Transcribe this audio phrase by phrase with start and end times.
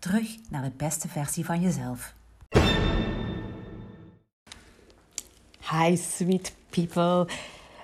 [0.00, 2.14] Terug naar de beste versie van jezelf.
[5.70, 7.26] Hi sweet people.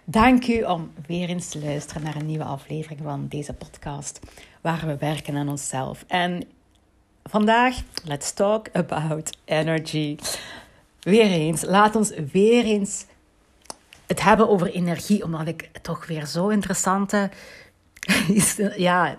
[0.05, 4.21] Dank u om weer eens te luisteren naar een nieuwe aflevering van deze podcast,
[4.61, 6.05] waar we werken aan onszelf.
[6.07, 6.45] En
[7.25, 10.17] vandaag, let's talk about energy.
[11.01, 13.05] Weer eens, laat ons weer eens
[14.07, 17.31] het hebben over energie, omdat ik toch weer zo interessante.
[18.77, 19.17] ja,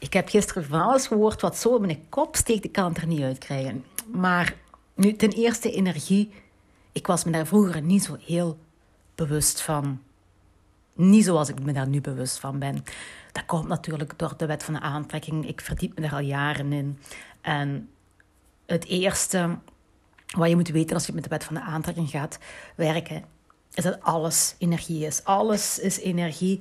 [0.00, 2.96] ik heb gisteren van alles gehoord wat zo in mijn kop steekt, ik kan het
[2.96, 3.84] er niet uitkrijgen.
[4.12, 4.54] Maar
[4.94, 6.32] nu, ten eerste energie.
[6.92, 8.58] Ik was me daar vroeger niet zo heel
[9.14, 10.00] bewust van.
[10.94, 12.84] Niet zoals ik me daar nu bewust van ben.
[13.32, 15.48] Dat komt natuurlijk door de wet van de aantrekking.
[15.48, 16.98] Ik verdiep me er al jaren in.
[17.40, 17.88] En
[18.66, 19.58] het eerste
[20.36, 22.38] wat je moet weten als je met de wet van de aantrekking gaat
[22.74, 23.24] werken,
[23.74, 25.24] is dat alles energie is.
[25.24, 26.60] Alles is energie.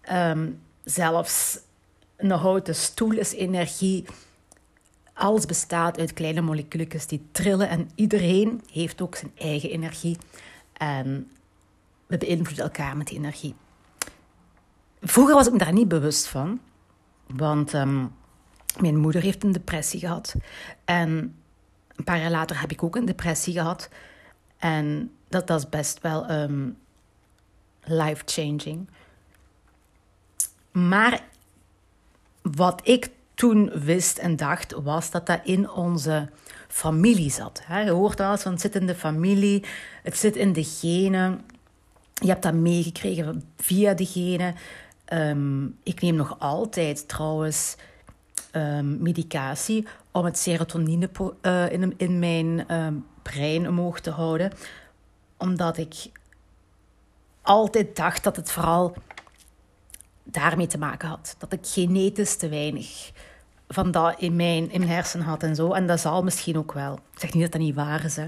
[0.00, 0.50] Ehm,
[0.84, 1.58] zelfs
[2.22, 4.04] een houten stoel is energie.
[5.12, 10.16] Alles bestaat uit kleine moleculen die trillen en iedereen heeft ook zijn eigen energie.
[10.72, 11.30] En
[12.06, 13.54] we beïnvloeden elkaar met die energie.
[15.00, 16.60] Vroeger was ik me daar niet bewust van,
[17.26, 18.06] want ehm,
[18.80, 20.34] mijn moeder heeft een depressie gehad.
[20.84, 21.36] En
[21.96, 23.88] een paar jaar later heb ik ook een depressie gehad.
[24.58, 26.78] En dat, was best wel um,
[27.80, 28.88] life-changing.
[30.70, 31.24] Maar
[32.42, 36.28] wat ik toen wist en dacht, was dat dat in onze
[36.68, 37.62] familie zat.
[37.84, 39.64] Je hoort wel van het zit in de familie,
[40.02, 41.40] het zit in de genen.
[42.14, 44.54] Je hebt dat meegekregen via de genen.
[45.04, 47.76] Ehm, ik neem nog altijd trouwens
[48.52, 51.10] um, medicatie om het serotonine
[51.42, 54.52] uh, in, in mijn um, brein omhoog te houden.
[55.36, 55.94] Omdat ik
[57.42, 58.94] altijd dacht dat het vooral
[60.22, 61.34] daarmee te maken had.
[61.38, 63.10] Dat ik genetisch te weinig
[63.68, 65.72] van dat in mijn, in mijn hersenen had en zo.
[65.72, 66.94] En dat zal misschien ook wel.
[66.94, 68.18] Ik zeg niet dat dat niet waar is.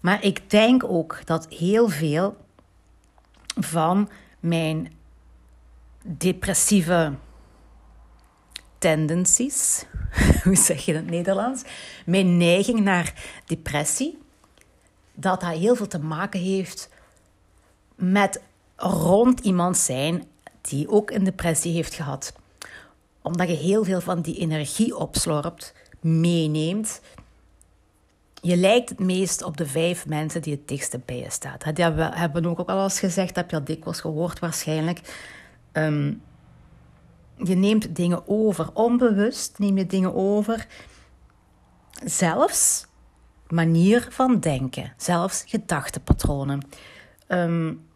[0.00, 2.36] Maar ik denk ook dat heel veel
[3.60, 4.92] van mijn
[6.02, 7.12] depressieve
[8.78, 9.84] tendencies,
[10.44, 11.62] hoe zeg je dat in het Nederlands,
[12.06, 13.14] mijn neiging naar
[13.46, 14.18] depressie,
[15.14, 16.90] dat dat heel veel te maken heeft
[17.94, 18.42] met
[18.78, 20.24] rond iemand zijn
[20.60, 22.32] die ook een depressie heeft gehad.
[23.22, 27.00] Omdat je heel veel van die energie opslorpt, meeneemt.
[28.40, 31.56] Je lijkt het meest op de vijf mensen die het dichtste bij je staan.
[31.58, 31.76] Dat
[32.14, 35.00] hebben we ook al eens gezegd, dat heb je al dikwijls gehoord waarschijnlijk.
[35.72, 36.12] Ehm,
[37.36, 40.66] je neemt dingen over, onbewust neem je dingen over.
[42.04, 42.86] Zelfs
[43.48, 46.62] manier van denken, zelfs gedachtepatronen.
[47.28, 47.87] Um,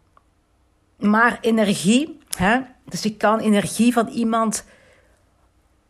[1.03, 2.59] maar energie, hè?
[2.85, 4.65] dus je kan energie van iemand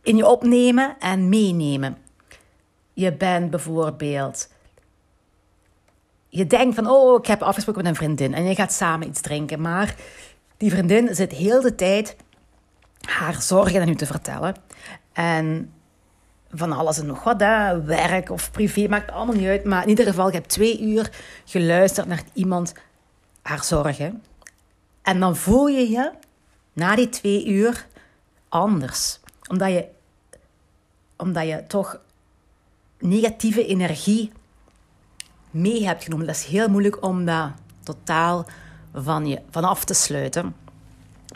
[0.02, 1.98] in je opnemen en meenemen.
[2.94, 4.50] Je bent bijvoorbeeld.
[6.30, 9.22] Je denkt van, oh, ik heb afgesproken met een vriendin en je gaat samen iets
[9.22, 9.62] drinken.
[9.62, 9.96] Maar
[10.58, 12.16] die vriendin zit heel de tijd
[13.02, 14.56] haar zorgen aan u te vertellen.
[15.14, 15.74] En
[16.52, 17.38] van alles en nog wat,
[17.86, 19.64] werk of privé, maakt allemaal niet uit.
[19.64, 21.12] Maar in ieder geval, je hebt twee uur
[21.46, 22.74] geluisterd naar iemand
[23.42, 24.24] haar zorgen.
[25.04, 26.12] En dan voel je je
[26.74, 27.88] na die twee uur
[28.50, 29.20] anders.
[29.48, 29.88] Omdat je,
[31.18, 32.00] omdat je toch
[33.00, 34.32] negatieve energie
[35.52, 36.26] mee hebt genomen.
[36.26, 37.52] Dat is heel moeilijk om dat
[37.84, 38.46] totaal
[38.94, 40.56] van je vanaf te sluiten.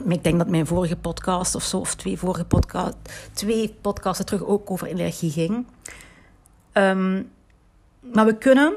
[0.07, 2.95] Ik denk dat mijn vorige podcast of zo, of twee vorige podcast,
[3.33, 5.65] twee podcasten terug ook over energie ging.
[6.71, 7.23] Ehm,
[7.99, 8.73] maar we kunnen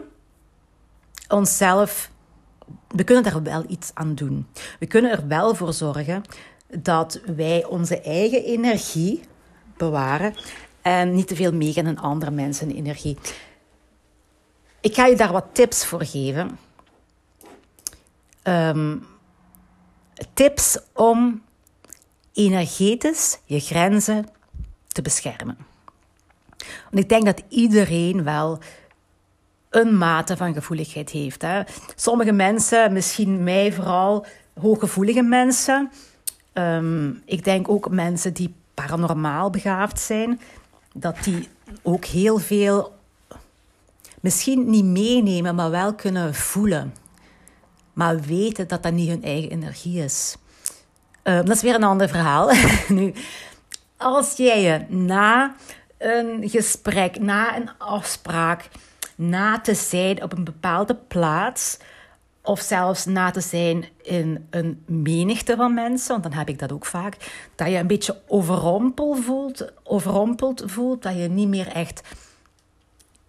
[1.29, 2.11] onszelf,
[2.89, 4.47] we kunnen daar wel iets aan doen.
[4.79, 6.23] We kunnen er wel voor zorgen
[6.67, 9.23] dat wij onze eigen energie
[9.77, 10.35] bewaren
[10.83, 13.19] en niet te veel meegaan in andere mensen energie.
[14.81, 16.59] Ik ga je daar wat tips voor geven.
[18.43, 19.07] Um,
[20.35, 21.43] tips om
[22.33, 24.29] energetisch je grenzen
[24.89, 25.59] te beschermen.
[26.91, 28.59] Want ik denk dat iedereen wel
[29.71, 31.43] een mate van gevoeligheid heeft.
[31.43, 31.63] Hè?
[31.97, 34.27] Sommige mensen, misschien mij vooral,
[34.61, 35.91] hooggevoelige mensen.
[36.55, 40.41] Um, ik denk ook mensen die paranormaal begaafd zijn,
[40.95, 41.49] dat die
[41.83, 42.99] ook heel veel
[44.21, 46.95] misschien niet meenemen, maar wel kunnen voelen.
[47.93, 50.37] Maar weten dat dat niet hun eigen energie is.
[51.23, 52.51] Ehm, dat is weer een ander verhaal.
[52.89, 53.13] nu,
[53.97, 55.55] als jij je na
[55.99, 58.69] een gesprek, na een afspraak,
[59.21, 61.79] na te zijn op een bepaalde plaats,
[62.43, 66.73] of zelfs na te zijn in een menigte van mensen, want dan heb ik dat
[66.73, 67.17] ook vaak,
[67.55, 72.03] dat je een beetje overrompeld voelt, overrompeld voelt, dat je niet meer echt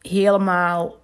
[0.02, 0.96] helemaal,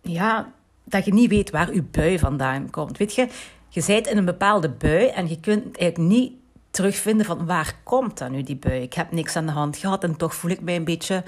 [0.00, 0.52] ja,
[0.84, 2.98] dat je niet weet waar je bui vandaan komt.
[2.98, 3.28] Weet je,
[3.68, 6.32] je zit in een bepaalde bui en je kunt eigenlijk niet
[6.70, 8.82] terugvinden van waar komt dan nu die bui.
[8.82, 11.24] Ik heb niks aan de hand gehad en toch voel ik mij een beetje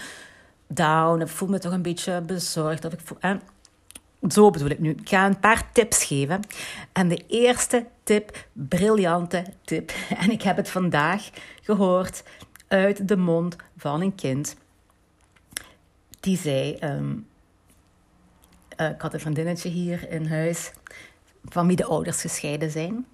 [0.75, 1.21] down.
[1.21, 2.85] Ik voel me toch een beetje bezorgd.
[2.85, 3.35] Of ik voel, eh,
[4.29, 4.91] zo bedoel ik nu.
[4.91, 6.41] Ik ga een paar tips geven.
[6.93, 9.93] En de eerste tip, briljante tip.
[10.23, 11.31] En ik heb het vandaag
[11.63, 12.23] gehoord
[12.69, 14.57] uit de mond van een kind.
[16.21, 16.77] Die zei...
[16.81, 17.27] Um,
[18.77, 20.73] uh, ik had een vriendinnetje hier in huis
[21.45, 23.07] van wie de ouders gescheiden zijn.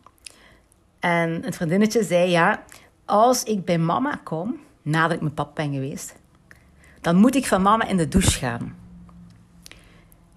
[0.99, 2.63] En het vriendinnetje zei, ja,
[3.05, 6.15] als ik bij mama kom, nadat ik met pap ben geweest,
[7.01, 8.77] dan moet ik van mama in de douche gaan.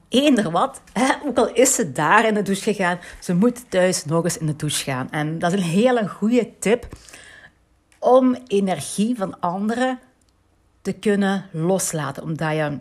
[0.10, 4.06] Eender wat, hè, ook al is ze daar in de douche gegaan, ze moet thuis
[4.06, 5.12] nog eens in de douche gaan.
[5.12, 6.88] En dat is een hele goede tip
[8.00, 10.00] om energie van anderen
[10.82, 12.24] te kunnen loslaten.
[12.24, 12.78] Omdat je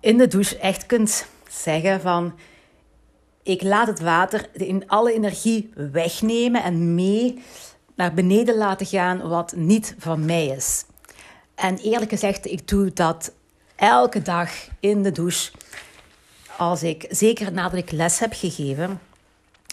[0.00, 2.34] in de douche echt kunt zeggen van
[3.42, 7.42] ik laat het water in alle energie wegnemen en mee
[7.94, 10.84] naar beneden laten gaan wat niet van mij is.
[11.58, 13.32] En eerlijk gezegd, ik doe dat
[13.76, 14.50] elke dag
[14.80, 15.52] in de douche.
[16.56, 19.00] Als ik, zeker nadat ik les heb gegeven,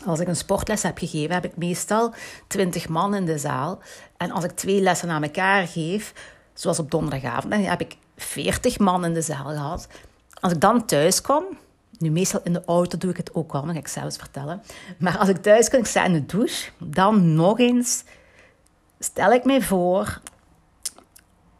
[0.06, 2.14] als ik een sportles heb gegeven, heb ik meestal
[2.48, 3.80] 20 man in de zaal.
[4.18, 6.14] En als ik twee lessen aan elkaar geef,
[6.54, 9.88] zoals op donderdagavond, dan heb ik 40 man in de zaal gehad.
[10.40, 11.44] Als ik dan thuis kom,
[11.98, 14.62] nu, meestal in de auto doe ik het ook wel, dat ga ik zelfs vertellen.
[14.98, 18.04] Maar als ik thuis kom, ik sta in de douche, dan nog eens
[19.00, 20.22] stel ik mij voor,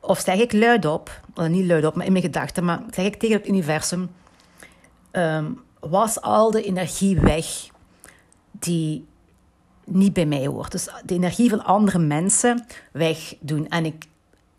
[0.06, 3.38] of zeg ik luidop, well, niet luidop, maar in mijn gedachten, maar zeg ik tegen
[3.38, 4.10] het universum,
[5.12, 7.46] um, was al de energie weg
[8.52, 9.06] die
[9.86, 10.72] niet bij mij hoort.
[10.72, 13.68] Dus de energie van andere mensen wegdoen.
[13.70, 14.06] En ik,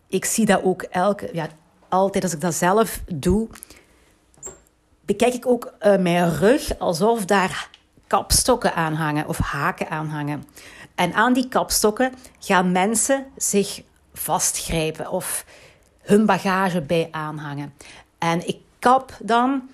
[0.09, 1.49] ik zie dat ook elke, ja,
[1.89, 3.49] altijd als ik dat zelf doe,
[5.05, 7.71] bekijk ik ook uh, mijn rug alsof daar
[8.07, 10.45] kapstokken aan hangen of haken aan hangen.
[10.95, 13.83] En aan die kapstokken gaan mensen zich
[14.17, 15.45] vastgrijpen of
[16.01, 17.75] hun bagage bij aanhangen.
[18.19, 19.69] En ik kap dan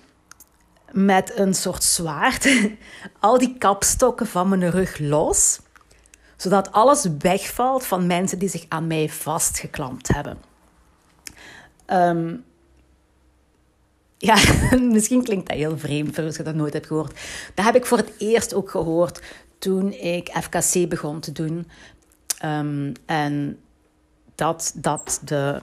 [0.91, 2.49] met een soort zwaard
[3.19, 5.59] al die kapstokken van mijn rug los,
[6.37, 10.37] zodat alles wegvalt van mensen die zich aan mij vastgeklampt hebben.
[11.87, 12.43] Um,
[14.17, 14.35] ja,
[14.79, 17.19] misschien klinkt dat heel vreemd als je dat nooit hebt gehoord.
[17.53, 19.21] Dat heb ik voor het eerst ook gehoord
[19.57, 21.67] toen ik FKC begon te doen.
[22.45, 23.59] Um, en
[24.35, 25.61] dat, dat de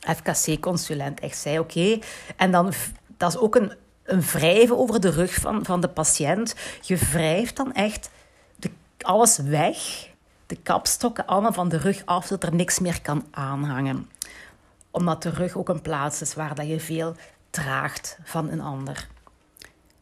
[0.00, 1.98] FKC-consulent echt zei: Oké,
[2.36, 2.72] en dan
[3.16, 3.72] dat is ook een,
[4.02, 6.54] een wrijven over de rug van, van de patiënt.
[6.80, 8.10] Je wrijft dan echt
[8.56, 8.70] de,
[9.00, 10.08] alles weg,
[10.46, 14.10] de kapstokken allemaal van de rug af, zodat er niks meer kan aanhangen.
[14.90, 17.14] Omdat de rug ook een plaats is waar dat je veel
[17.50, 19.08] draagt van een ander.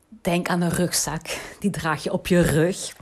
[0.08, 2.92] Denk aan een rugzak, die draag je op je rug.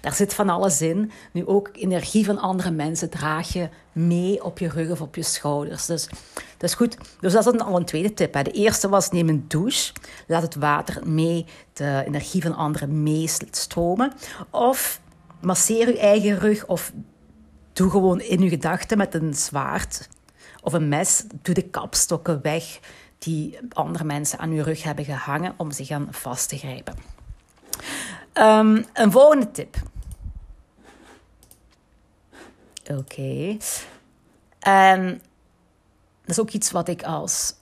[0.00, 1.10] Daar zit van alles in.
[1.32, 5.22] Nu ook energie van andere mensen draag je mee op je rug of op je
[5.22, 5.86] schouders.
[5.86, 6.08] Dus
[6.56, 6.96] dat is goed.
[7.20, 8.34] Dus dat is al een tweede tip.
[8.34, 8.42] Hè.
[8.42, 9.92] De eerste was neem een douche.
[10.26, 14.12] Laat het water mee, de energie van anderen meestromen.
[14.50, 15.00] Of
[15.40, 16.92] masseer je eigen rug of
[17.72, 20.08] doe gewoon in je gedachten met een zwaard
[20.62, 21.24] of een mes.
[21.42, 22.80] Doe de kapstokken weg
[23.18, 26.94] die andere mensen aan uw rug hebben gehangen om zich aan vast te grijpen.
[28.38, 29.76] Um, een volgende tip.
[32.90, 33.56] Oké.
[34.58, 35.22] En
[36.20, 37.54] dat is ook iets wat ik als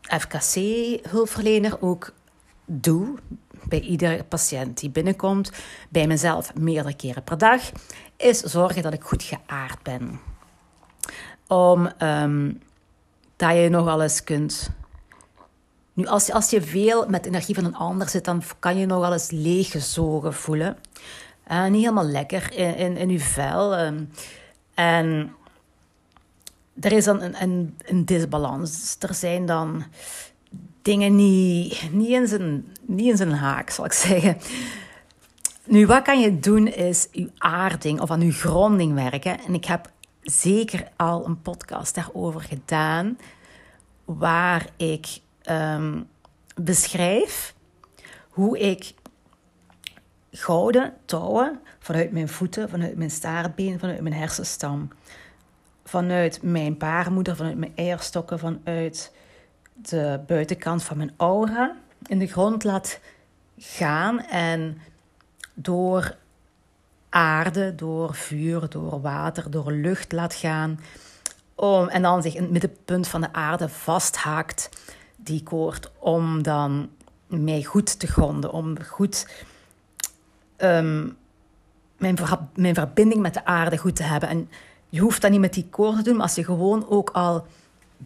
[0.00, 2.12] FKC-hulpverlener ook
[2.64, 3.18] doe
[3.68, 5.52] bij iedere patiënt die binnenkomt,
[5.88, 7.60] bij mezelf meerdere keren per dag,
[8.16, 10.20] is zorgen dat ik goed geaard ben.
[11.48, 12.62] Om um,
[13.36, 14.70] dat je nog wel eens kunt.
[15.94, 19.00] Nu, als, als je veel met energie van een ander zit, dan kan je nog
[19.00, 20.76] wel eens leeggezogen voelen.
[21.50, 23.78] Uh, niet helemaal lekker in, in, in je vel.
[23.78, 24.10] Um,
[24.74, 25.34] en
[26.80, 28.96] er is dan een, een, een disbalans.
[28.98, 29.84] Er zijn dan
[30.82, 34.38] dingen niet, niet, in zijn, niet in zijn haak, zal ik zeggen.
[35.64, 39.40] Nu, wat kan je doen is je aarding of aan je gronding werken.
[39.46, 39.90] En ik heb
[40.22, 43.18] zeker al een podcast daarover gedaan,
[44.04, 45.06] waar ik
[45.44, 46.02] ehm,
[46.54, 47.54] beschrijf
[48.28, 48.94] hoe ik
[50.30, 54.88] gouden touwen vanuit mijn voeten, vanuit mijn staartbeen, vanuit mijn hersenstam,
[55.84, 59.12] vanuit mijn baarmoeder, vanuit mijn eierstokken, vanuit
[59.72, 63.00] de buitenkant van mijn aura in de grond laat
[63.58, 64.78] gaan en
[65.54, 66.16] door
[67.08, 70.80] aarde, door vuur, door water, door lucht laat gaan.
[71.54, 74.68] Om, en dan zich in het middenpunt van de aarde vasthaakt,
[75.24, 76.88] die koord, om dan
[77.26, 79.26] mij goed te gronden, om goed
[80.56, 81.08] Ehm,
[81.96, 82.18] mijn,
[82.54, 84.28] mijn verbinding met de aarde goed te hebben.
[84.28, 84.50] En
[84.88, 87.46] je hoeft dat niet met die koord te doen, maar als je gewoon ook al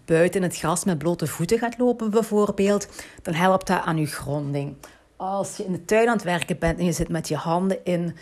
[0.05, 2.89] buiten het gras met blote voeten gaat lopen, bijvoorbeeld,
[3.23, 4.77] dan helpt dat aan je gronding.
[5.17, 7.85] Als je in de tuin aan het werken bent en je zit met je handen
[7.85, 8.17] in,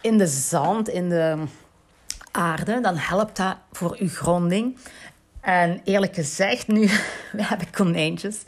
[0.00, 1.44] in de zand, in de
[2.30, 4.76] aarde, dan helpt dat voor je gronding.
[5.44, 6.86] En eerlijk gezegd, nu,
[7.32, 8.44] we hebben konijntjes.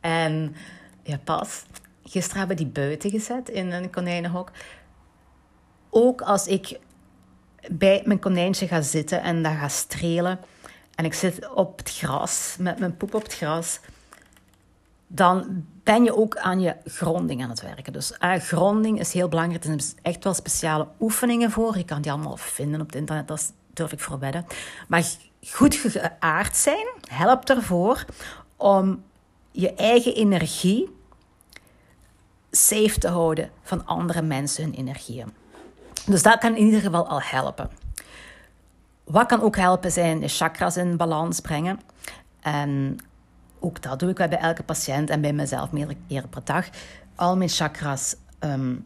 [0.00, 0.56] En
[1.02, 1.64] ja, pas
[2.10, 4.50] Gisteren hebben die buiten gezet in een konijnenhok.
[5.90, 6.78] Ook als ik
[7.70, 10.40] bij mijn konijntje ga zitten en daar ga strelen.
[10.94, 13.80] En ik zit op het gras, met mijn poep op het gras.
[15.06, 17.92] Dan ben je ook aan je gronding aan het werken.
[17.92, 19.64] Dus uh, gronding is heel belangrijk.
[19.64, 21.76] Er zijn echt wel speciale oefeningen voor.
[21.76, 24.46] Je kan die allemaal vinden op het internet, dat durf ik voor wedden.
[24.88, 25.04] Maar
[25.46, 28.04] goed geaard zijn helpt ervoor
[28.56, 29.02] om
[29.50, 30.98] je eigen energie
[32.50, 35.32] safe te houden van andere mensen hun energieën.
[36.06, 37.70] Dus dat kan in ieder geval al helpen.
[39.04, 41.80] Wat kan ook helpen zijn de chakras in balans brengen.
[42.40, 42.98] En
[43.58, 46.68] ook dat doe ik bij elke patiënt en bij mezelf meerdere keren per dag.
[47.14, 48.76] Al mijn chakras ehm,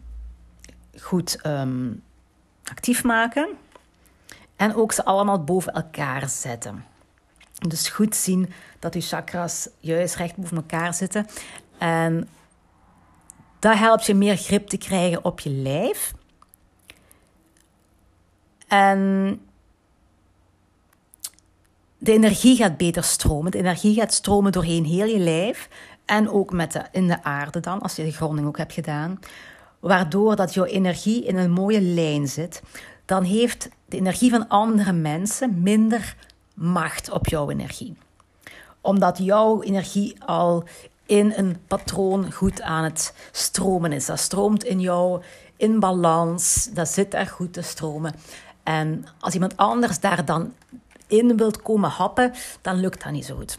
[1.00, 1.92] goed ehm,
[2.64, 3.49] actief maken.
[4.56, 6.84] En ook ze allemaal boven elkaar zetten.
[7.68, 11.26] Dus goed zien dat uw chakras juist recht boven elkaar zitten.
[11.78, 12.28] En
[13.58, 16.12] dat helpt je meer grip te krijgen op je lijf.
[18.68, 19.40] En
[21.99, 23.50] de energie gaat beter stromen.
[23.50, 25.68] De energie gaat stromen doorheen heel je lijf.
[26.04, 29.20] En ook met de, in de aarde dan, als je de gronding ook hebt gedaan.
[29.80, 32.62] Waardoor dat jouw energie in een mooie lijn zit.
[33.04, 36.16] Dan heeft de energie van andere mensen minder
[36.54, 37.96] macht op jouw energie.
[38.80, 40.64] Omdat jouw energie al
[41.06, 44.06] in een patroon goed aan het stromen is.
[44.06, 45.22] Dat stroomt in jou
[45.56, 48.14] in balans, dat zit daar goed te stromen.
[48.62, 50.52] En als iemand anders daar dan
[51.06, 53.58] in wilt komen happen, dan lukt dat niet zo goed.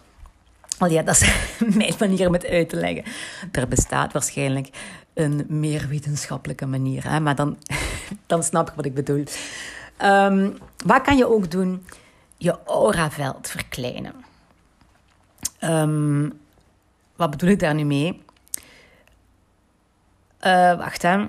[0.78, 1.30] Al ja, dat is
[1.78, 3.04] mijn manier om het uit te leggen.
[3.52, 4.70] Er bestaat waarschijnlijk
[5.14, 7.20] een meer wetenschappelijke manier, hè?
[7.20, 7.58] maar dan,
[8.28, 9.24] dan snap ik wat ik bedoel.
[10.04, 11.86] Um, wat kan je ook doen?
[12.38, 14.14] Je auraveld verkleinen.
[15.62, 16.40] Um,
[17.16, 18.22] wat bedoel ik daar nu mee?
[20.42, 21.26] Uh, wacht hè.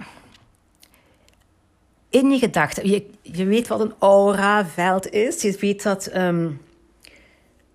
[2.09, 2.89] In je gedachten.
[2.89, 5.43] Je, je weet wat een aura-veld is.
[5.43, 6.17] Je weet dat.
[6.17, 6.61] Um,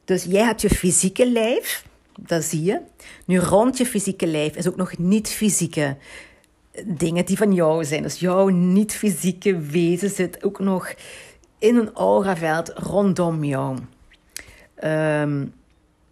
[0.06, 1.86] dus jij hebt je fysieke lijf.
[2.20, 2.82] Dat zie je.
[3.26, 5.98] Nu rond je fysieke lijf is ook nog niet-fysieke
[6.86, 8.04] dingen die van jou zijn.
[8.04, 10.94] Dus jouw niet-fysieke wezen zit ook nog
[11.60, 13.78] in een auraveld rondom jou.
[14.84, 15.54] Um,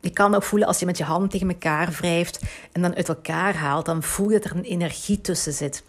[0.01, 3.07] je kan ook voelen als je met je handen tegen elkaar wrijft en dan uit
[3.07, 5.83] elkaar haalt, dan voel je dat er een energie tussen zit.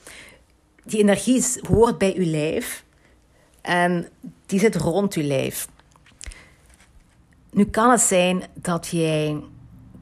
[0.85, 2.85] Die energie hoort bij je lijf
[3.61, 4.09] en
[4.47, 5.69] die zit rond je lijf.
[7.51, 9.43] Nu kan het zijn dat jij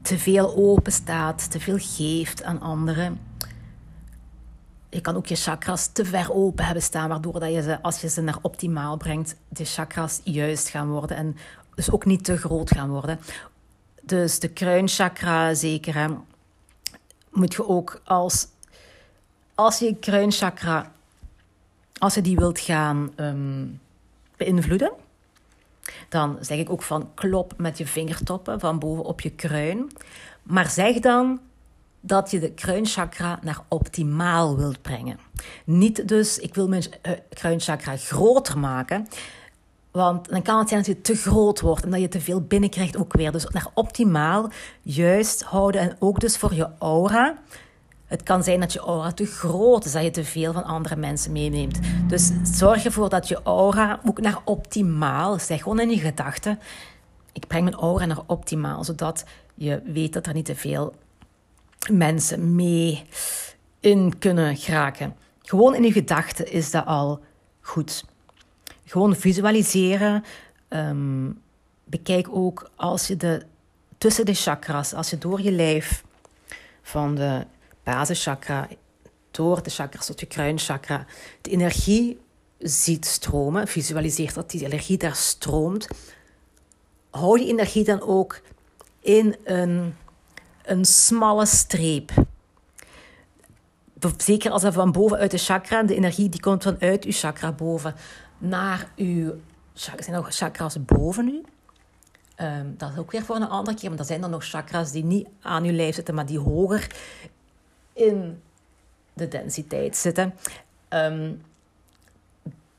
[0.03, 3.28] te veel open staat, te veel geeft aan anderen.
[4.91, 8.01] Je kan ook je chakras te ver open hebben staan, waardoor dat je ze, als
[8.01, 11.37] je ze naar optimaal brengt, de chakras juist gaan worden en
[11.75, 13.21] dus ook niet te groot gaan worden.
[14.03, 16.11] Dus de kruinchakra zeker.
[17.31, 18.47] Moet je ook als,
[19.55, 20.93] als je kruinchakra,
[21.99, 23.81] als je die wilt gaan um,
[24.37, 24.93] beïnvloeden,
[26.09, 29.91] dan zeg ik ook van klop met je vingertoppen van boven op je kruin.
[30.43, 31.41] Maar zeg dan
[32.01, 35.19] dat je de kruinchakra naar optimaal wilt brengen.
[35.65, 39.07] Niet dus, ik wil mijn uh, kruinchakra groter maken.
[39.91, 42.41] Want dan kan het zijn dat je te groot wordt en dat je te veel
[42.41, 43.33] binnenkrijgt ook weer.
[43.33, 44.51] Dus naar optimaal
[44.83, 47.39] juist houden en ook dus voor je aura.
[48.07, 50.97] Het kan zijn dat je aura te groot is, dat je te veel van andere
[50.97, 51.79] mensen meeneemt.
[52.09, 56.59] Dus zorg ervoor dat je aura ook naar optimaal, zeg gewoon in je gedachten,
[57.33, 59.25] ik breng mijn aura naar optimaal, zodat
[59.55, 60.95] je weet dat er niet te veel
[61.93, 63.05] mensen mee
[63.81, 65.17] in kunnen geraken.
[65.43, 67.21] Gewoon in je gedachten is dat al
[67.61, 68.05] goed.
[68.85, 70.25] Gewoon visualiseren.
[70.69, 71.41] Um,
[71.85, 73.43] bekijk ook als je de
[73.99, 76.05] tussen de chakras, als je door je lijf
[76.83, 77.47] van de
[77.83, 78.69] basischakra
[79.31, 81.07] door de chakras tot je kruinchakra
[81.41, 82.19] de energie
[82.59, 85.89] ziet stromen, visualiseert dat die energie daar stroomt,
[87.11, 88.41] hou die energie dan ook
[89.01, 89.95] in een,
[90.71, 92.13] een smalle streep.
[94.17, 97.53] Zeker als er van boven uit de chakra, de energie die komt vanuit uw chakra
[97.53, 97.95] boven
[98.39, 99.35] naar uw
[99.75, 100.05] chakras.
[100.05, 101.43] zijn nog chakras boven u.
[102.35, 104.93] Ehm, dat is ook weer voor een andere keer, maar er zijn dan nog chakras
[104.93, 106.97] die niet aan uw lijf zitten, maar die hoger
[107.93, 108.43] in
[109.13, 110.35] de densiteit zitten.
[110.89, 111.33] Ehm,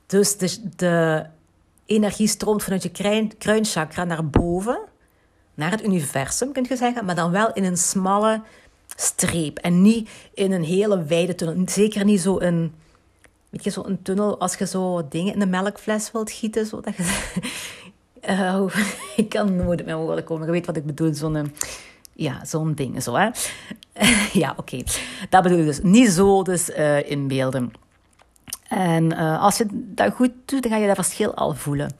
[0.06, 1.26] dus de, de,
[1.84, 4.80] energie stroomt vanuit je kruin, kruinchakra naar boven,
[5.60, 8.42] naar het universum, kun je zeggen, maar dan wel in een smalle
[8.96, 11.68] streep en niet in een hele wijde tunnel.
[11.68, 12.72] Zeker niet zo een,
[13.48, 16.80] weet je, zo een tunnel als je zo dingen in de melkfles wilt gieten, zo
[16.80, 17.30] dat je...
[18.28, 18.64] Uh,
[19.16, 20.46] ik kan nooit met mijn woorden komen.
[20.46, 21.52] Je weet wat ik bedoel, zo'n
[22.20, 23.02] ja, zo'n ding.
[23.02, 23.30] Zo, hè?
[24.42, 24.82] ja, oké.
[25.28, 25.80] Dat bedoel ik dus.
[25.82, 27.72] Niet zo dus uh, inbeelden.
[28.68, 31.96] En uh, als je dat goed doet, dan ga je dat verschil al voelen.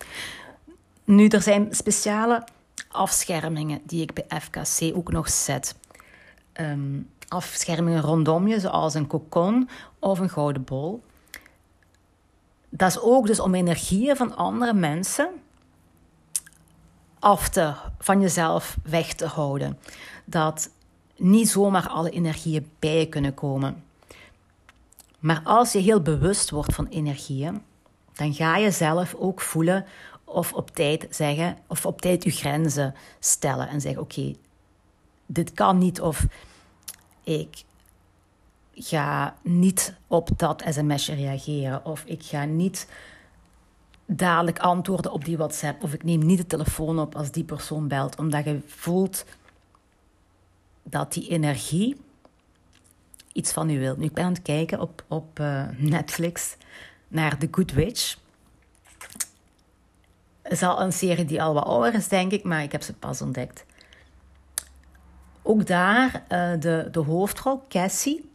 [1.05, 2.45] Nu, er zijn speciale
[2.91, 5.75] afschermingen die ik bij FKC ook nog zet.
[6.61, 9.69] Um, afschermingen rondom je, zoals een kokon
[9.99, 11.03] of een gouden bol.
[12.69, 15.29] Dat is ook dus om energieën van andere mensen
[17.19, 19.79] af te, van jezelf weg te houden.
[20.25, 20.71] Dat
[21.17, 23.85] niet zomaar alle energieën bij kunnen komen.
[25.19, 27.63] Maar als je heel bewust wordt van energieën,
[28.13, 29.87] dan ga je zelf ook voelen
[30.31, 34.35] of op tijd zeggen, of op tijd je grenzen stellen en zeggen: Oké,
[35.27, 36.27] dit kan niet, of
[37.25, 37.65] ik
[38.75, 42.89] ga niet op dat sms'je reageren, of ik ga niet
[44.07, 47.89] dadelijk antwoorden op die WhatsApp, of ik neem niet de telefoon op als die persoon
[47.89, 49.25] belt, omdat je voelt
[50.83, 51.97] dat die energie
[53.33, 53.97] iets van u wil.
[53.97, 56.57] Nu, ik ben aan het kijken op, op uh, Netflix
[57.09, 58.17] naar The Good Witch.
[60.43, 62.93] Is al een serie die al wat ouder is, denk ik, maar ik heb ze
[62.93, 63.65] pas ontdekt.
[65.43, 68.31] Ook daar, uh, de, de hoofdrol, Cassie,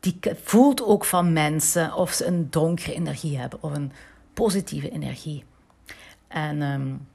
[0.00, 3.92] die voelt ook van mensen of ze een donkere energie hebben of een
[4.34, 5.44] positieve energie.
[6.28, 7.08] En um,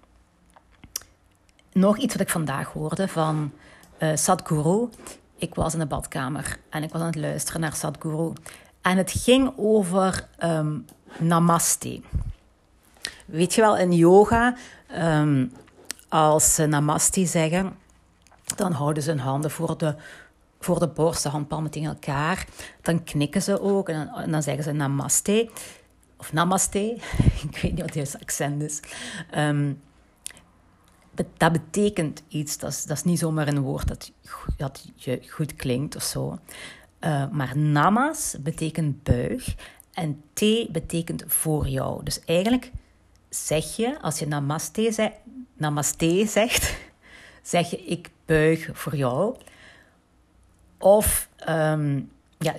[1.71, 3.51] nog iets wat ik vandaag hoorde van
[3.99, 4.89] uh, Sadhguru.
[5.37, 8.33] Ik was in de badkamer en ik was aan het luisteren naar Sadhguru.
[8.81, 10.85] En het ging over um,
[11.19, 12.01] namaste.
[13.25, 14.55] Weet je wel, in yoga,
[14.97, 15.51] um,
[16.09, 17.75] als ze namaste zeggen,
[18.55, 19.95] dan houden ze hun handen voor de,
[20.59, 22.47] voor de borst, de handpalmen tegen elkaar.
[22.81, 25.49] Dan knikken ze ook en dan, en dan zeggen ze namaste.
[26.17, 26.79] Of namaste.
[27.49, 28.79] Ik weet niet wat het accent is.
[29.37, 29.81] Um,
[31.37, 32.57] dat betekent iets.
[32.57, 34.11] Dat is, dat is niet zomaar een woord dat,
[34.57, 36.39] dat je goed klinkt of zo.
[36.99, 39.55] Uh, maar namas betekent buig
[39.93, 42.03] en te betekent voor jou.
[42.03, 42.71] Dus eigenlijk
[43.35, 45.11] zeg je, als je namaste, zeg,
[45.53, 46.75] namaste zegt,
[47.41, 49.35] zeg je ik buig voor jou.
[50.77, 52.55] Of um, ja,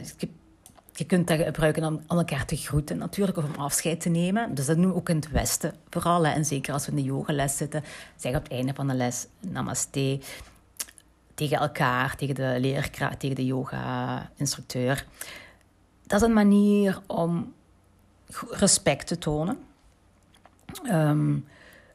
[0.93, 4.55] je kunt dat gebruiken om, elkaar te groeten natuurlijk, of om afscheid te nemen.
[4.55, 6.27] Dus dat doen we ook in het Westen vooral.
[6.27, 7.85] En zeker als we in de yogales zitten,
[8.17, 10.21] zeggen op het einde van de les namaste
[11.35, 15.07] tegen elkaar, tegen de leerkracht, tegen de yoga-instructeur.
[16.07, 17.53] Dat is een manier om
[18.51, 19.59] respect te tonen,
[20.85, 21.47] um,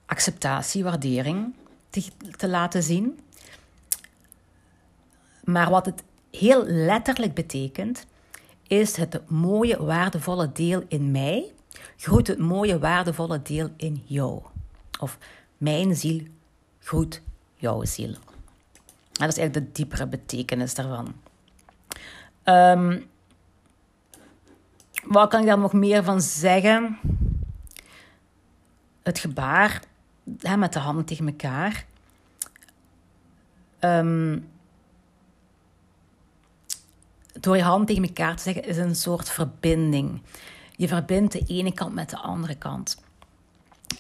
[0.06, 1.54] acceptatie, waardering
[1.90, 2.04] te,
[2.38, 3.20] te laten zien.
[5.44, 8.06] Maar wat het heel letterlijk betekent,
[8.68, 11.54] is het mooie, waardevolle deel in mij.
[11.98, 14.42] Groet het mooie, waardevolle deel in jou.
[15.00, 15.18] Of
[15.58, 16.24] mijn ziel
[16.80, 17.22] groet
[17.56, 18.16] jouw ziel.
[19.12, 21.14] Dat is eigenlijk de diepere betekenis daarvan.
[22.44, 23.06] Um,
[25.04, 27.00] wat kan ik daar nog meer van zeggen?
[29.04, 29.82] Het gebaar
[30.40, 31.86] hè, met de handen tegen elkaar.
[33.80, 34.50] Um,
[37.40, 40.22] door je hand tegen elkaar te zeggen, is een soort verbinding.
[40.76, 43.02] Je verbindt de ene kant met de andere kant.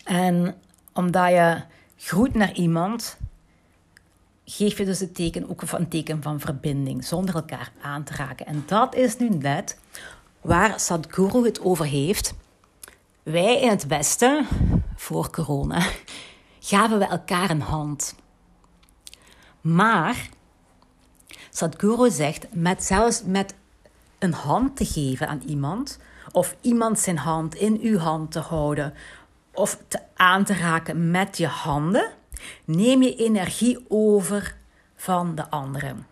[0.04, 0.56] En
[0.94, 1.62] omdat je
[1.98, 3.18] groet naar iemand,
[4.46, 8.46] geef je dus het teken ook een teken van verbinding, zonder elkaar aan te raken.
[8.46, 9.80] En dat is nu net
[10.42, 12.34] waar Sadhguru het over heeft.
[13.32, 14.48] Wij in het Westen,
[14.96, 15.88] voor corona,
[16.60, 18.15] gaven we elkaar een hand.
[19.62, 20.30] Maar
[21.50, 23.56] Sadhguru zegt, met, zelfs met
[24.20, 26.00] een hand te geven aan iemand,
[26.32, 28.94] of iemand zijn hand in uw hand te houden,
[29.54, 32.12] of te aan te raken met je handen,
[32.65, 34.56] Neem je energie over
[34.96, 36.08] van de anderen.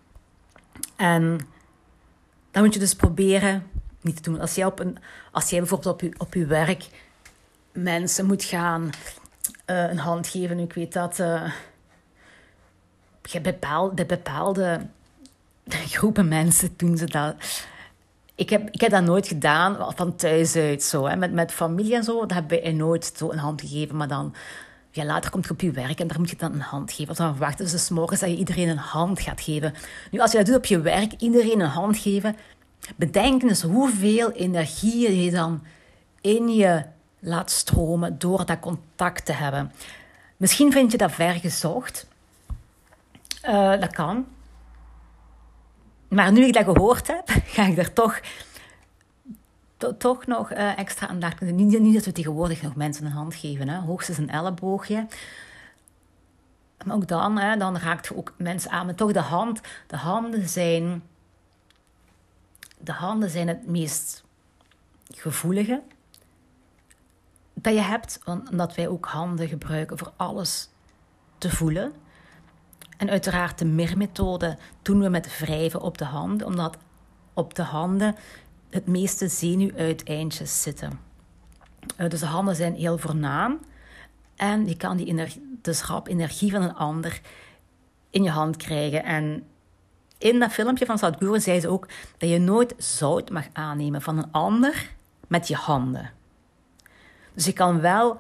[0.96, 1.40] En
[2.52, 3.68] dan moet je dus proberen
[4.02, 4.40] niet te doen.
[4.40, 4.98] Als jij, op een,
[5.32, 6.90] als jij bijvoorbeeld op je, op je werk
[7.78, 8.90] mensen moet gaan
[9.66, 11.52] uh, een hand geven, ik weet dat uh,
[14.08, 14.88] bepaalde,
[15.70, 17.36] groepen mensen doen ze dat.
[18.36, 20.84] Ik heb, ik heb dat nooit gedaan van thuis uit.
[20.84, 21.16] Zo, hè.
[21.16, 23.96] Met, met familie en zo, dat hebben wij nooit zo een hand gegeven.
[23.96, 24.34] Maar dan,
[24.92, 27.12] ja, later komt je op je werk en daar moet je dan een hand geven.
[27.12, 29.74] Of dan verwachten ze dus morgens dat je iedereen een hand gaat geven.
[30.12, 32.36] Nu, als je dat doet op je werk, iedereen een hand geven.
[32.96, 35.64] Bedenk eens hoeveel energie je dan
[36.22, 36.84] in je
[37.20, 39.72] laat stromen door dat contact te hebben.
[40.38, 42.08] Misschien vind je dat vergezocht.
[43.46, 44.26] Uh, dat kan.
[46.08, 48.20] Maar nu ik dat gehoord heb, ga ik er toch,
[49.98, 53.36] toch nog uh, extra aandacht aan niet, niet dat we tegenwoordig nog mensen een hand
[53.36, 53.80] geven, hè.
[53.80, 55.08] hoogstens een elleboogje.
[56.86, 58.86] Maar ook dan, hè, dan raakt je ook mensen aan.
[58.86, 61.04] Maar toch de hand, de handen zijn,
[62.78, 64.24] de handen zijn het meest
[65.16, 65.82] gevoelige
[67.62, 70.70] dat je hebt, omdat wij ook handen gebruiken voor alles
[71.38, 71.94] te voelen.
[72.98, 76.78] En uiteraard de MIR-methode doen we met wrijven op de handen, omdat
[77.34, 78.16] op de handen
[78.70, 81.00] het meeste zenuwuiteindjes zitten.
[81.98, 83.60] Uh, dus de handen zijn heel voornaam
[84.36, 87.22] en je kan die energie, de schrap energie van een ander
[88.10, 89.04] in je hand krijgen.
[89.04, 89.44] En
[90.18, 94.18] in dat filmpje van Sadhguru zei ze ook dat je nooit zout mag aannemen van
[94.18, 94.90] een ander
[95.28, 96.17] met je handen.
[97.38, 98.20] Dus je kan wel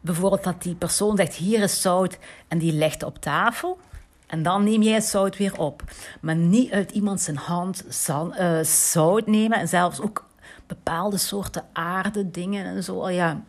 [0.00, 3.78] bijvoorbeeld dat die persoon zegt: hier is zout en die legt op tafel.
[4.26, 5.82] En dan neem jij het zout weer op.
[6.20, 9.58] Maar niet uit iemand zijn hand uh, zout nemen.
[9.58, 10.26] En zelfs ook
[10.66, 12.94] bepaalde soorten aarde, dingen en zo.
[12.94, 13.42] Oh ja.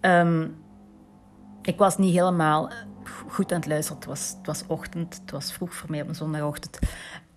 [0.00, 0.56] Um,
[1.62, 2.70] ik was niet helemaal
[3.28, 3.98] goed aan het luisteren.
[3.98, 5.20] Het was, het was ochtend.
[5.22, 6.78] Het was vroeg voor mij op een zondagochtend.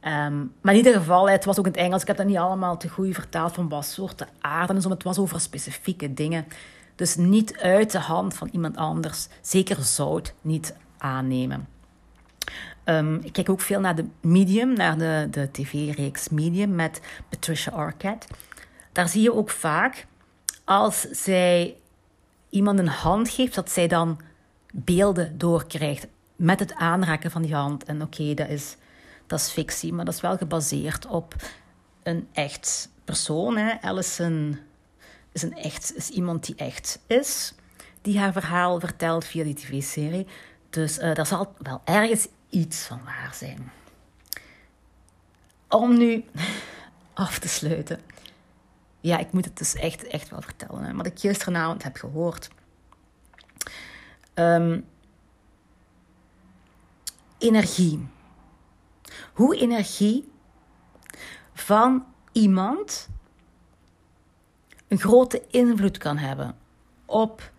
[0.01, 2.01] Um, maar in ieder geval, het was ook in het Engels.
[2.01, 4.89] Ik heb dat niet allemaal te goed vertaald van wat soorten aarde en zo.
[4.89, 6.45] Het was over specifieke dingen.
[6.95, 9.27] Dus niet uit de hand van iemand anders.
[9.41, 11.67] Zeker zout niet aannemen.
[12.85, 17.71] Um, ik kijk ook veel naar de Medium, naar de, de tv-reeks Medium met Patricia
[17.71, 18.27] Arquette.
[18.91, 20.07] Daar zie je ook vaak,
[20.63, 21.75] als zij
[22.49, 24.19] iemand een hand geeft, dat zij dan
[24.73, 27.83] beelden doorkrijgt met het aanraken van die hand.
[27.83, 28.77] En oké, dat, is,
[29.27, 31.35] dat is fictie, maar dat is wel gebaseerd op
[32.03, 33.57] een echt persoon.
[33.57, 33.81] Hè?
[33.81, 34.59] Alison
[35.33, 37.53] is, een echt, is iemand die echt is,
[38.01, 40.27] die haar verhaal vertelt via die tv-serie.
[40.69, 43.71] Dus uh, daar zal wel ergens iets van waar zijn.
[45.69, 46.25] Om nu
[47.13, 47.99] af te sluiten.
[49.01, 50.83] Ja, ik moet het dus echt, echt wel vertellen.
[50.83, 52.49] Hè, wat ik gisteravond heb gehoord.
[54.35, 54.85] Um,
[57.37, 58.07] energie.
[59.33, 60.31] Hoe energie
[61.53, 63.09] van iemand
[64.93, 66.55] een grote invloed kan hebben
[67.05, 67.51] op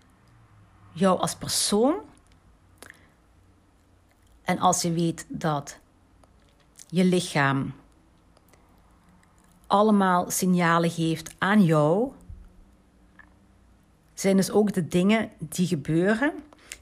[0.93, 1.95] jou als persoon
[4.43, 5.79] en als je weet dat
[6.89, 7.75] je lichaam
[9.67, 12.13] allemaal signalen geeft aan jou,
[14.15, 16.33] zijn dus ook de dingen die gebeuren,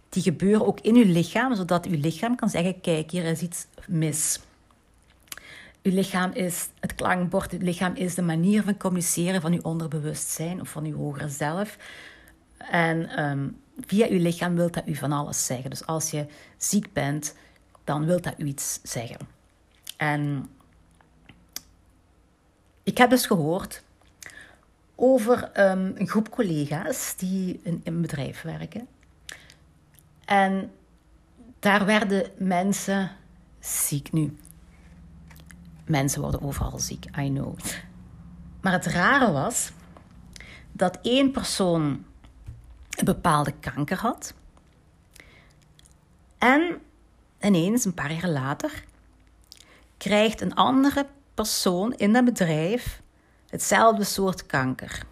[0.08, 3.66] die gebeuren ook in je lichaam, zodat je lichaam kan zeggen: kijk, hier is iets
[3.86, 4.40] mis.
[5.82, 10.60] Uw lichaam is het klankbord, het lichaam is de manier van communiceren van uw onderbewustzijn
[10.60, 11.76] of van uw hogere zelf.
[12.56, 15.70] En um, via uw lichaam wilt dat u van alles zeggen.
[15.70, 17.34] Dus als je ziek bent,
[17.84, 19.18] dan wil dat u iets zeggen.
[19.96, 20.48] En
[22.82, 23.82] ik heb dus gehoord
[24.94, 28.86] over um, een groep collega's die in een bedrijf werken.
[30.24, 30.70] En
[31.58, 33.10] daar werden mensen
[33.60, 34.36] ziek nu.
[35.92, 37.59] Mensen worden overal ziek, I know.
[38.61, 39.72] Maar het rare was
[40.72, 41.83] dat één persoon
[42.90, 44.35] een bepaalde kanker had.
[46.38, 46.81] En
[47.40, 48.85] ineens, een paar jaar later,
[49.96, 53.02] krijgt een andere persoon in dat bedrijf
[53.48, 55.02] hetzelfde soort kanker.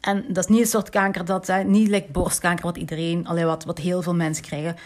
[0.00, 3.44] En dat is niet een soort kanker dat, hè, niet like borstkanker, wat iedereen, allee,
[3.44, 4.76] wat, wat heel veel mensen krijgen.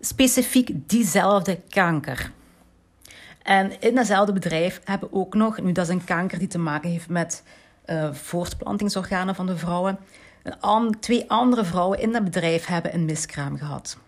[0.00, 2.32] Specifiek diezelfde kanker.
[3.48, 6.90] En in datzelfde bedrijf hebben ook nog, nu dat is een kanker die te maken
[6.90, 7.42] heeft met
[7.86, 9.98] uh, voortplantingsorganen van de vrouwen.
[10.60, 13.98] Een, twee andere vrouwen in dat bedrijf hebben een miskraam gehad.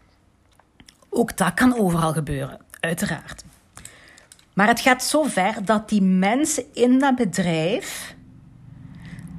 [1.09, 3.44] Ook dat kan overal gebeuren, uiteraard.
[4.55, 8.14] Maar het gaat zo ver dat die mensen in dat bedrijf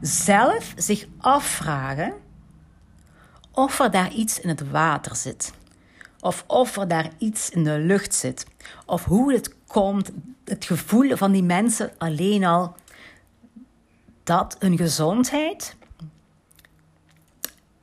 [0.02, 2.14] zelf zich afvragen
[3.52, 5.54] of er daar iets in het water zit.
[6.20, 8.46] Of of er daar iets in de lucht zit.
[8.86, 10.12] Of hoe het komt,
[10.44, 12.76] het gevoel van die mensen alleen al
[14.24, 15.76] dat hun gezondheid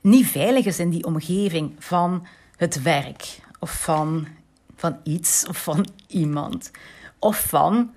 [0.01, 4.27] niet veilig is in die omgeving van het werk of van,
[4.75, 6.71] van iets of van iemand
[7.19, 7.93] of van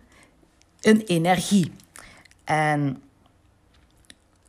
[0.81, 1.73] een energie.
[2.45, 3.03] En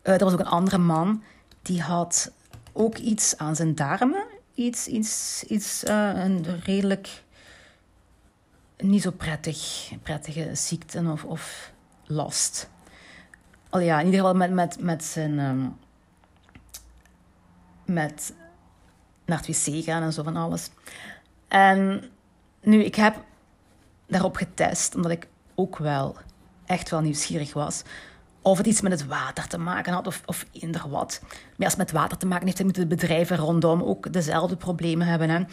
[0.04, 1.24] uh, er was ook een andere man
[1.62, 2.32] die had
[2.72, 4.26] ook iets aan zijn darmen.
[4.56, 7.24] Iets, iets, iets uh, een redelijk
[8.84, 11.72] niet zo prettig, prettige ziekte of, of
[12.06, 12.70] last.
[13.70, 15.40] Al ja, in ieder geval met, met, met zijn.
[15.40, 15.76] Um,
[17.86, 18.34] met
[19.26, 20.70] naar het wc gaan en zo van alles.
[21.48, 22.04] En
[22.62, 23.24] nu, ik heb
[24.08, 26.18] daarop getest, omdat ik ook wel
[26.66, 27.84] echt wel nieuwsgierig was.
[28.42, 30.46] Of het iets met het water te maken had, of, of
[30.90, 31.20] wat.
[31.22, 34.56] Maar als het met water te maken heeft, dan moeten de bedrijven rondom ook dezelfde
[34.56, 35.30] problemen hebben.
[35.30, 35.44] Hè.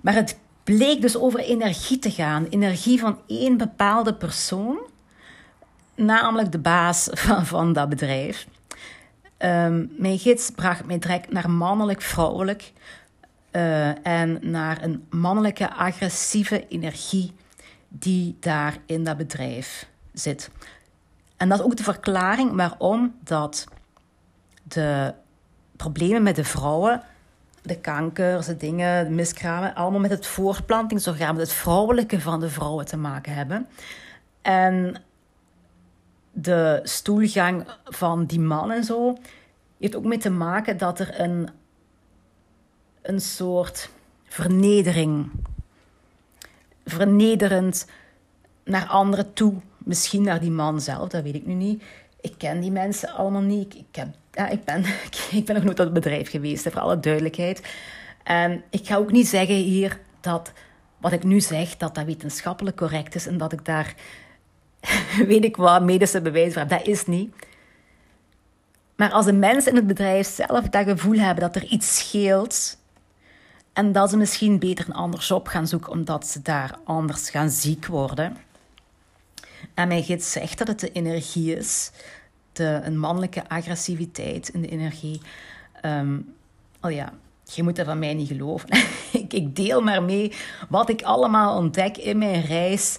[0.00, 2.46] Maar het bleek dus over energie te gaan.
[2.46, 4.78] Energie van één bepaalde persoon,
[5.94, 8.46] namelijk de baas van, van dat bedrijf.
[9.38, 12.72] Um, mijn gids bracht mij direct naar mannelijk-vrouwelijk
[13.52, 17.32] uh, en naar een mannelijke agressieve energie
[17.88, 20.50] die daar in dat bedrijf zit.
[21.36, 23.66] En dat is ook de verklaring waarom dat
[24.62, 25.14] de
[25.76, 27.02] problemen met de vrouwen,
[27.62, 32.48] de kankers, de dingen, de miskramen, allemaal met het voortplantingsorgaan, met het vrouwelijke van de
[32.48, 33.66] vrouwen te maken hebben.
[34.42, 35.02] En
[36.32, 39.16] de stoelgang van die man en zo
[39.78, 41.48] heeft ook mee te maken dat er een,
[43.02, 43.90] een soort
[44.24, 45.30] vernedering,
[46.84, 47.86] vernederend
[48.64, 51.82] naar anderen toe Misschien naar die man zelf, dat weet ik nu niet.
[52.20, 53.74] Ik ken die mensen allemaal niet.
[53.74, 54.84] Ik, heb, ja, ik, ben,
[55.40, 57.62] ik ben nog nooit op het bedrijf geweest, voor alle duidelijkheid.
[58.22, 60.52] En ik ga ook niet zeggen hier dat
[60.98, 63.94] wat ik nu zeg, dat dat wetenschappelijk correct is en dat ik daar,
[65.26, 66.70] weet ik wat, medische bewijs voor heb.
[66.70, 67.34] Dat is niet.
[68.96, 72.78] Maar als de mensen in het bedrijf zelf dat gevoel hebben dat er iets scheelt
[73.72, 77.50] en dat ze misschien beter een ander job gaan zoeken omdat ze daar anders gaan
[77.50, 78.36] ziek worden
[79.74, 81.90] en mijn gids zegt dat het de energie is,
[82.52, 85.20] de, een mannelijke agressiviteit in de energie.
[85.84, 86.34] Um,
[86.80, 87.12] oh ja,
[87.44, 88.68] je moet dat van mij niet geloven.
[89.28, 90.32] ik, deel maar mee
[90.68, 92.98] wat ik allemaal ontdek in mijn reis.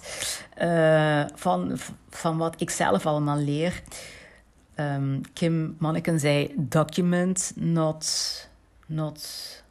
[0.62, 1.78] Uh, van,
[2.10, 3.82] van wat ik zelf allemaal leer.
[4.76, 8.48] Um, Kim Manneken zei: document, not,
[8.86, 9.62] not,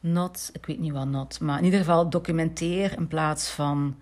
[0.00, 0.50] not.
[0.52, 3.96] Ik weet niet wat not, maar in ieder geval documenteer in plaats van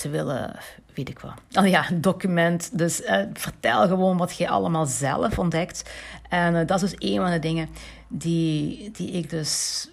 [0.00, 0.58] te willen,
[0.94, 1.32] weet ik wat.
[1.52, 2.78] Oh ja, document.
[2.78, 5.90] Dus uh, vertel gewoon wat je allemaal zelf ontdekt.
[6.28, 7.68] En uh, dat is dus een van de dingen
[8.08, 9.88] die, die ik dus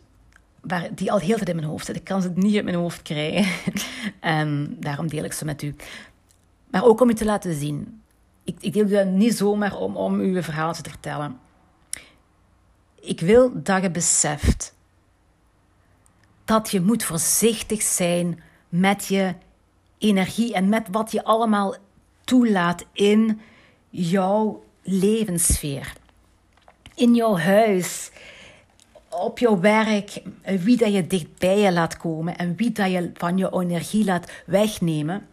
[0.62, 1.96] waar, die al heel veel in mijn hoofd zit.
[1.96, 3.74] Ik kan ze niet uit mijn hoofd krijgen.
[4.20, 5.76] en daarom deel ik ze met u.
[6.72, 8.02] Maar ook om u te laten zien.
[8.43, 11.39] Ik, ik deel dat niet zomaar om, om uw verhaal te vertellen.
[13.02, 14.76] Ik wil dat je beseft
[16.46, 19.34] dat je moet voorzichtig zijn met je
[19.98, 21.76] energie en met wat je allemaal
[22.24, 23.42] toelaat in
[23.90, 25.94] jouw levenssfeer.
[26.96, 28.12] In jouw huis,
[29.10, 33.12] op jouw werk, wie dat je dicht bij je laat komen en wie dat je
[33.14, 35.28] van je energie laat wegnemen.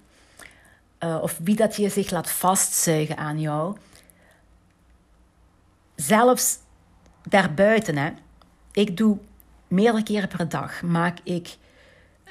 [1.00, 3.76] Uh, of wie dat je zich laat vastzuigen aan jou.
[5.94, 6.58] Zelfs
[7.22, 8.10] daarbuiten, hè.
[8.72, 9.18] Ik doe
[9.68, 11.56] meerdere keren per dag, maak ik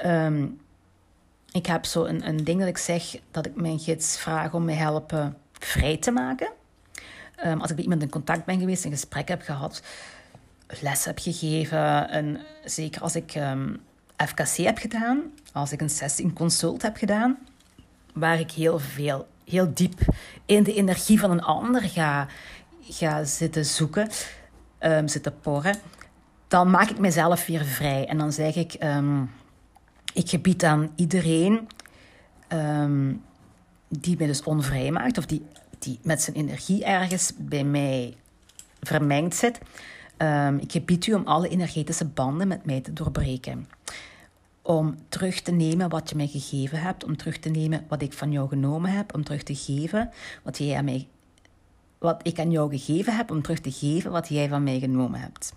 [0.05, 0.61] um,
[1.53, 4.65] ik heb zo een, een ding dat ik zeg dat ik mijn gids vraag om
[4.65, 6.51] me helpen vrij te maken.
[7.45, 9.83] Um, als ik met iemand in contact ben geweest, een gesprek heb gehad,
[10.81, 13.75] les heb gegeven, en zeker als ik ehm,
[14.17, 17.37] FKC heb gedaan, als ik een sessie, een consult heb gedaan,
[18.13, 19.99] waar ik heel veel, heel diep
[20.45, 22.27] in de energie van een ander ga,
[22.81, 24.09] ga zitten zoeken,
[24.79, 25.75] um, zitten porren,
[26.47, 28.07] dan maak ik mezelf weer vrij.
[28.07, 28.73] En dan zeg ik,
[30.13, 31.67] ik gebied aan iedereen
[32.49, 33.21] um,
[33.87, 35.45] die mij dus onvrij maakt of die,
[35.79, 38.15] die met zijn energie ergens bij mij
[38.81, 39.59] vermengd zit.
[40.17, 43.67] Um, ik gebied u om alle energetische banden met mij te doorbreken.
[44.61, 48.13] Om terug te nemen wat je mij gegeven hebt, om terug te nemen wat ik
[48.13, 50.09] van jou genomen heb, om terug te geven
[50.43, 51.07] wat, jij mij,
[51.97, 55.19] wat ik aan jou gegeven heb, om terug te geven wat jij van mij genomen
[55.19, 55.53] hebt.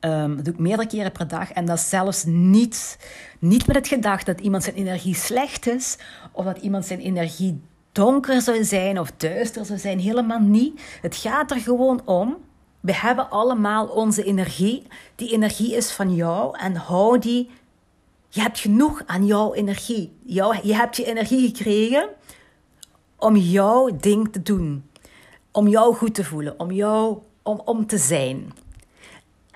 [0.00, 1.52] Um, dat doe ik meerdere keren per dag.
[1.52, 2.98] En dat zelfs niet,
[3.38, 5.98] niet met het gedachte dat iemand zijn energie slecht is.
[6.32, 7.60] Of dat iemand zijn energie
[7.92, 9.98] donker zou zijn of duister zou zijn.
[9.98, 10.80] Helemaal niet.
[11.02, 12.36] Het gaat er gewoon om.
[12.80, 14.86] We hebben allemaal onze energie.
[15.14, 17.50] Die energie is van jou en hou die.
[18.28, 20.12] Je hebt genoeg aan jouw energie.
[20.24, 22.08] je hebt je energie gekregen
[23.16, 24.84] om jouw ding te doen.
[25.52, 26.60] Om jou goed te voelen.
[26.60, 28.52] Om jou om, om te zijn.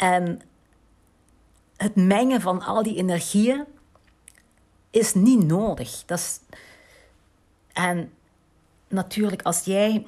[0.02, 0.40] En
[1.76, 3.64] het mengen van al die energieën
[4.90, 6.02] is niet nodig.
[6.06, 6.40] Dat is,
[7.72, 8.12] en
[8.88, 10.06] natuurlijk, als jij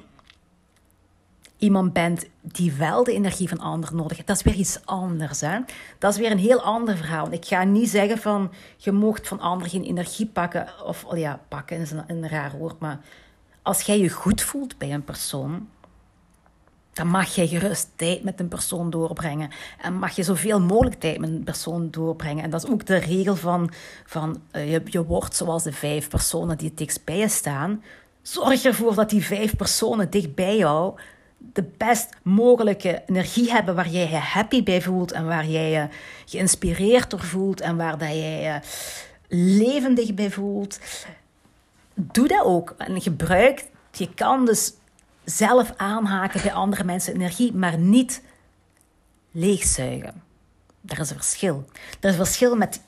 [1.57, 5.41] iemand bent die wel de energie van anderen nodig heeft, dat is weer iets anders.
[5.41, 5.59] Hè?
[5.99, 7.31] Dat is weer een heel ander verhaal.
[7.31, 10.67] Ik ga niet zeggen van je mocht van anderen geen energie pakken.
[10.85, 12.79] Of oh ja, pakken is een, een raar woord.
[12.79, 12.99] Maar
[13.61, 15.69] als jij je goed voelt bij een persoon,
[16.95, 19.49] dan mag je gerust tijd met een persoon doorbrengen.
[19.81, 22.43] En mag je zoveel mogelijk tijd met een persoon doorbrengen.
[22.43, 23.71] En dat is ook de regel van,
[24.05, 27.83] van uh, je, je wordt zoals de vijf personen die het dichtst bij je staan.
[28.21, 30.99] Zorg ervoor dat die vijf personen dicht bij jou
[31.37, 35.87] de best mogelijke energie hebben waar jij je happy bij voelt en waar jij je
[36.25, 38.59] geïnspireerd door voelt en waar dat jij je
[39.57, 40.79] levendig bij voelt.
[41.93, 43.65] Doe dat ook en gebruik.
[43.91, 44.73] Je kan dus
[45.25, 48.21] zelf aanhaken bij andere mensen energie, maar niet
[49.31, 50.23] leegzuigen.
[50.81, 51.65] Daar is een verschil.
[51.99, 52.81] Er is een verschil met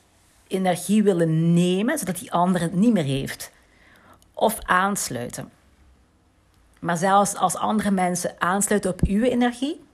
[0.46, 3.50] energie willen nemen, zodat die ander het niet meer heeft.
[4.32, 5.50] Of aansluiten.
[6.78, 9.84] Maar zelfs als andere mensen aansluiten op uw energie,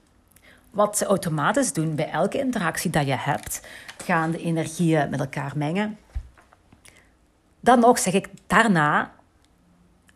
[0.71, 3.61] wat ze automatisch doen bij elke interactie dat je hebt,
[4.03, 5.97] gaan de energieën met elkaar mengen.
[7.59, 9.13] Dan nog zeg ik daarna,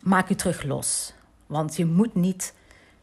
[0.00, 1.12] maak je terug los.
[1.50, 2.54] Want je moet niet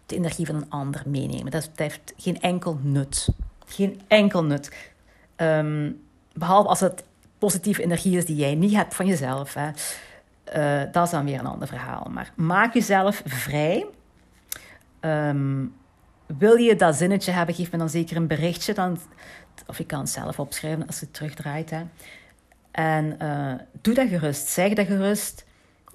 [0.06, 1.52] de energie van een ander meenemen.
[1.52, 3.30] Dat heeft geen enkel nut.
[3.66, 4.92] Geen enkel nut.
[5.36, 5.92] Ehm,
[6.34, 7.04] behalve als het
[7.38, 9.54] positieve energie is die jij niet hebt van jezelf.
[9.54, 9.70] Hè.
[10.56, 12.08] Uh, dat is dan weer een ander verhaal.
[12.12, 13.86] Maar maak jezelf vrij.
[15.00, 15.66] Ehm,
[16.26, 18.74] wil je dat zinnetje hebben, geef me dan zeker een berichtje.
[18.74, 19.00] Dan,
[19.66, 21.70] of je kan het zelf opschrijven als het terugdraait.
[21.70, 21.84] Hè.
[22.72, 24.48] En uh, doe dat gerust.
[24.48, 25.46] Zeg dat gerust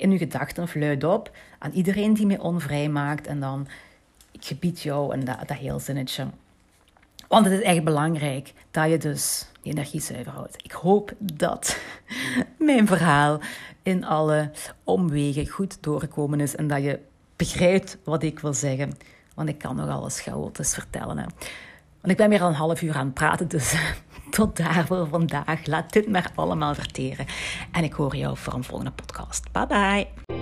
[0.03, 3.27] in je gedachten of luid op aan iedereen die mij onvrij maakt.
[3.27, 3.67] En dan,
[4.31, 6.27] ik gebied jou en dat, dat heel zinnetje.
[7.29, 10.65] Want het is echt belangrijk dat je dus je energie zuiver houdt.
[10.65, 11.79] Ik hoop dat
[12.59, 13.41] mijn verhaal
[13.83, 14.51] in alle
[14.85, 16.99] omwegen goed doorgekomen is en dat je
[17.37, 18.93] begrijpt wat ik wil zeggen.
[19.35, 21.19] Want ik kan nog alles chaotisch vertellen.
[21.19, 21.25] Hè.
[22.03, 23.75] Want ik ben meer al een half uur aan het praten, dus
[24.31, 25.67] tot daar voor vandaag.
[25.67, 27.27] Laat dit maar allemaal verteren.
[27.73, 29.53] En ik hoor jou voor een volgende podcast.
[29.53, 30.42] Bye bye.